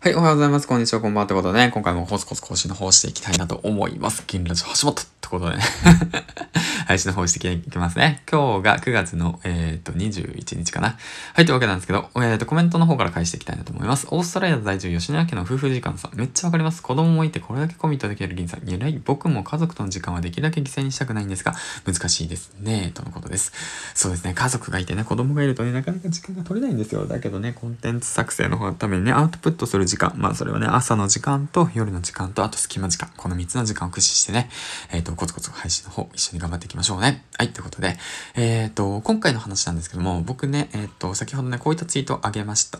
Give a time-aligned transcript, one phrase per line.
[0.00, 0.68] はい、おはようございます。
[0.68, 1.26] こんにちは、こんばんは。
[1.26, 4.22] ということでね、今回もコツコツ更新の方していきたいなと思います。
[4.28, 5.62] 銀ラジオ橋本ってことでね、
[6.88, 8.22] 配信の方していきますね。
[8.30, 10.96] 今日が9月の、えっ、と、21日かな。
[11.34, 14.06] はい、というわけなんですけど、えっ、と、コメントの方から返していきたいなと思います。
[14.10, 16.16] オーストラリア在住、吉野家の夫婦時間さん。
[16.16, 16.82] めっちゃわかります。
[16.82, 18.66] 子供もいて、これだけコミットできる銀さん。
[18.66, 19.02] 偉い。
[19.04, 21.52] 僕も家族との時間はできるだけ犠牲にしたくないんですが、
[21.84, 22.90] 難しいですね。
[22.94, 23.52] とのことです。
[23.94, 24.32] そうですね。
[24.32, 27.04] 家族がいてね、子供がいるとね、なかなか時間が取れないんですよ。
[27.04, 30.14] だけどね、コンテンツ作成の方のためにね、アウトプットする時間。
[30.16, 33.10] まあ、それはね、朝の時間と夜の時間と、あと隙間時間。
[33.14, 34.48] この3つの時間を駆使してね、
[34.90, 37.24] えっ、ー、と、コツコツ配信の方、一緒に頑張っていきましょうましょうね。
[37.36, 37.96] はい、ということで、
[38.36, 42.78] えっ、ー、と、今回の話なんですけども、僕ね、えっ、ー、と、先ほどね、こういったツイートをあげました。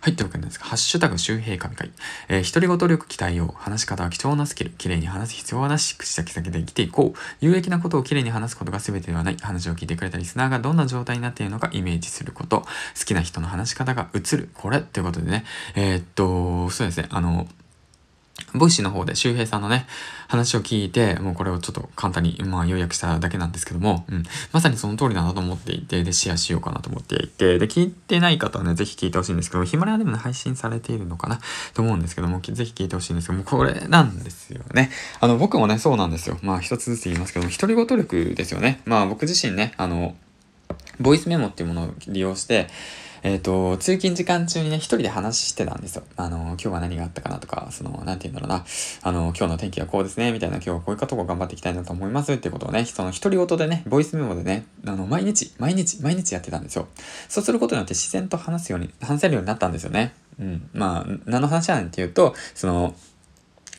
[0.00, 1.90] はい、というわけなんですが、ハッシュタグ周平神会。
[2.28, 7.18] えー、独り言力期待を、話し方は貴重なスキル、綺麗に話す必要はなし、口先々で生きていこう。
[7.40, 9.36] 有益なことを綺麗に話すことが全てではない。
[9.40, 12.62] 話を聞いてくれたリスナーがどんな状態になっているのかイメージすること。
[12.62, 12.66] 好
[13.04, 14.50] きな人の話し方が映る。
[14.54, 15.44] これっていうことでね、
[15.76, 17.46] えっと、そうですね、あの、
[18.58, 19.86] ボイシーの方で周平さんのね、
[20.28, 31.40] 話を聞いて、もうこれをちょっと簡単に、まあ、要約しただけなんですけども、うん、まさにその通りだなと思っていて、で、シェアしようかなと思っていて、で、聞いてない方はね、ぜひ聞いてほしいんですけど、ヒマラヤでもね、配信されているのかな
[31.74, 34.90] と思うんですけども、ぜひ聞いてほしいんですけども、これなんですよね。
[35.20, 36.38] あの、僕もね、そうなんですよ。
[36.42, 38.80] まあ、一つずつ言いますけども、独り言力ですよね。
[38.84, 40.16] まあ、僕自身ね、あの、
[40.98, 42.68] ボイスメモっていうものを利用して、
[43.26, 46.04] えっ、ー、と、通勤時間中にね、一人で話してたんですよ。
[46.16, 48.64] あの、今日は何があったかなとか、その、なんて言うんだろうな、
[49.02, 56.86] あの、今日の天気はこうですね、みたいな、今日はこういったとこ頑張っていきたいなと思いますってことをね、その独り言でね、ボイスメモでね、あの、毎日、毎日、毎日やってたんですよ。
[57.28, 60.14] そうすることによって自然と話すように、話せるようになったんですよね。
[60.38, 60.70] うん。
[60.72, 62.94] まあ、何の話やねんっていうと、その、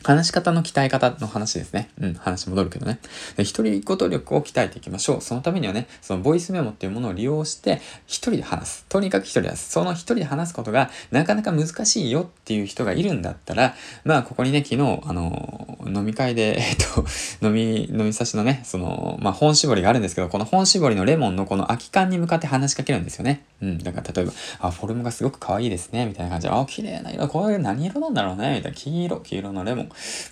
[0.04, 1.90] 話し方の鍛え方の話ですね。
[2.00, 3.00] うん、話戻るけどね。
[3.36, 5.20] で、一人言力を鍛えていきましょう。
[5.20, 8.86] そのためにはね、そのボイスメモっていうものを利用して、一人で話す。
[8.88, 9.70] とにかく一人で話す。
[9.70, 17.04] その一人で話すことがなかなか難しいよっていう人がいるんだったら、まあ、ここにね、昨日、あの、飲み会で、 えっと、
[17.46, 23.44] 飲み、飲み差しのね、その、まあ、本絞りがあるんですけど、この本絞りのレモンのこの空き缶に向かって話しかけるんですよね。
[23.60, 23.78] うん。
[23.78, 28.76] だから例えば、あ、フォルムがすごく可愛いですね、みたいな感じで、あ、綺麗な色、これ何色なんだろうね、みたいな。
[28.76, 29.88] 黄色、黄色のレモン。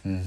[0.07, 0.23] うん。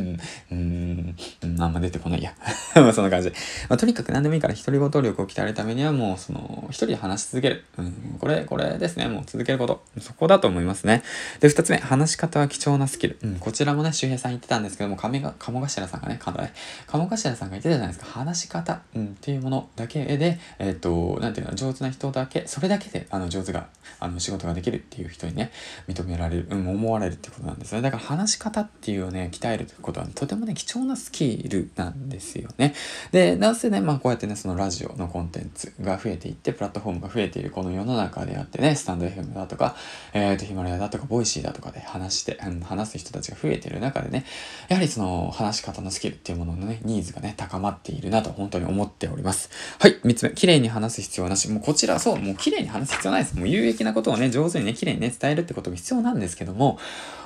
[0.00, 1.16] うん、
[1.58, 2.34] あんま出てこないや。
[2.74, 3.30] まあそんな感じ。
[3.68, 7.64] まあ、とにかく何でもいいから独り言力を鍛えるためにはもうその、一人で話し続ける。
[7.78, 9.08] うん、これ、これですね。
[9.08, 9.82] もう続けること。
[10.00, 11.02] そこだと思いますね。
[11.40, 13.18] で、二つ目、話し方は貴重なスキル。
[13.22, 16.50] うん、こちらもね、周平さん言ってたんですけども、亀が、鴨頭さんがね、鴨
[16.86, 18.06] 頭さんが言ってたじゃないですか。
[18.06, 23.68] 話し方、うん、っていうものだけで、えっ、ー、と、なんていうの、上手な人だけ、それだけで、あの、上手が、
[24.00, 25.50] あの、仕事ができるっていう人にね、
[25.88, 27.82] 認められる、うん、思われるってことなんですね。
[27.82, 32.74] だから話し方っていうね、鍛えることは、とてもね、貴重なスキルなんですよね。
[33.12, 39.76] で、なぜね、まあこうやってね、そのラジオのコンテンツが増えていって、プラットフォームが増えているこの世の中であってね、スタンド FM だとか、
[40.12, 44.24] えっ、ー、と、ヒマラヤだとか、ボイシーだとかで話して、うん、話す人たちが増えている中でね、
[44.68, 49.50] やはりその話し方のスキルっていうもののね、ニーズがね、高まっているなと本当に思っております。
[49.78, 51.50] はい、三つ目、綺麗に話す必要なし。
[51.50, 53.36] もうこちら、そう、もう綺麗に話す必要ないです。
[53.36, 56.78] もう有益なことをね、上手にね、綺麗にね、伝えるってことが必要なんですけども、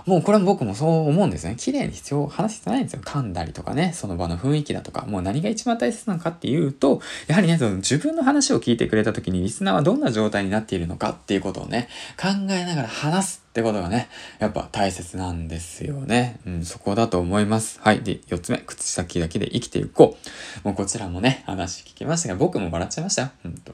[0.06, 1.56] もうこれは僕もそう思うんですね。
[1.58, 3.02] 綺麗に必要、話す必要ないんですよ。
[3.04, 11.88] 噛んだりとかね、その場の雰囲気だとか、もう何が一番大切なのかっていうと、やはりね、その自分の話を聞いてくれた時にリスナーはどんな状態になっているのかっていうことをね、
[12.20, 14.08] 考えながら話すってことがね、
[14.38, 16.38] やっぱ大切なんですよね。
[16.46, 17.80] うん、そこだと思います。
[17.82, 18.00] はい。
[18.00, 20.16] で、四つ目、口先だけで生きていこ
[20.64, 20.68] う。
[20.68, 23.30] もうこちらもね、話聞きましたが、僕も笑っちゃいましたよ。
[23.44, 23.72] うんと。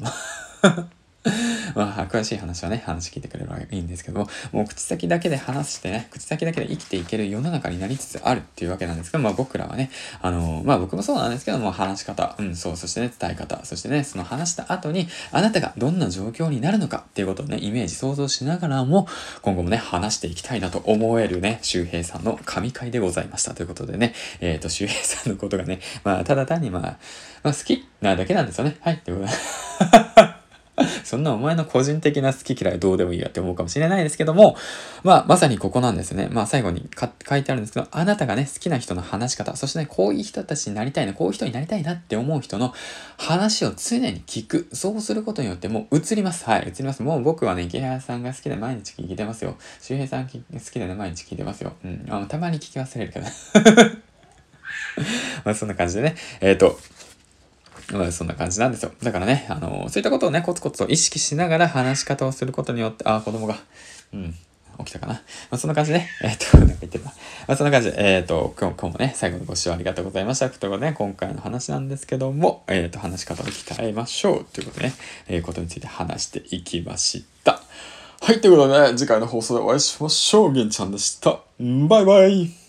[1.75, 9.91] まあ、詳しい話はね、話聞いてくれればいいんですけども、もう口先だけで話してね、口先だけで生きていける世の中になりつつあるっていうわけなんですけど、まあ僕らはね、
[10.21, 19.07] あのまあ僕もそうなんですけども、話し方、うん、そう、そしてね、伝え方、そしてね、その話した後に、あなたがどんな状況になるのかっていうことをね、イメージ想像しながらも、
[19.43, 23.55] 今後もね、話していきたいなと思えるね、周平さんの神回でございました。
[23.55, 26.99] ということでね、えっ、ー、と、周平さんのことがね、まあ、ただ単にまあ、
[27.43, 28.77] まあ好きなだけなんですよね。
[28.81, 30.36] はい、ということで。
[31.07, 34.57] そんなお前の個人的な好き嫌いどうでもいいやって思うかもしれないですけども、
[35.05, 36.29] まあ、まさにここなんですね。
[36.33, 42.75] まあ、最後に書いてあるんですけど、あなたがね、好きな人の話し方、そしてね、こういう人たちになりたいな、こういう人になりたいなって思う人の
[43.17, 44.69] 話を常に聞く。
[44.73, 46.45] そうすることによってもう映ります。
[46.45, 47.05] はい、映ります。
[47.05, 49.57] もう僕はね、池原さんが好きで毎日聞いてますよ。
[49.81, 51.75] 周平さん好きでね、毎日聞いてますよ。
[51.85, 52.05] うん。
[52.09, 53.27] あたまに聞き忘れるけど。
[55.45, 56.17] まあ、そんな感じでね。
[56.41, 56.79] えっ、ー、と、
[58.11, 58.93] そんな感じなんですよ。
[59.03, 63.57] だからね、あの、そういったことをね、コツコツと意識しながら話し方をすることによって、あ、子供が、
[64.13, 64.35] うん、
[64.79, 65.15] 起きたかな。
[65.15, 65.21] ま
[65.53, 67.11] あ、そんな感じで、ね、えっ、と、 なんか言ってるな。
[67.47, 70.51] まあ、そんな感じで、えっ、と、今日、もね、最後のご視聴ありがとうございました。
[70.51, 74.47] ということでね、今回の話なんですけども、えっ、と、話し方を鍛えましょう。
[74.53, 74.95] ということでね、
[75.29, 77.63] えー、ことについて話していきました。
[78.21, 80.53] はい、ということで、ね、次回の放送でお会いしましょう。
[80.53, 81.39] げんちゃんでした。
[81.61, 82.66] バイバイ。